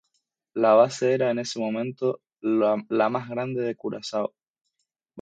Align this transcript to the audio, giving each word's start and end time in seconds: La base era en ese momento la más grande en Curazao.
La 0.55 0.73
base 0.73 1.13
era 1.13 1.29
en 1.29 1.37
ese 1.37 1.59
momento 1.59 2.21
la 2.39 3.09
más 3.09 3.29
grande 3.29 3.67
en 3.67 3.75
Curazao. 3.75 4.33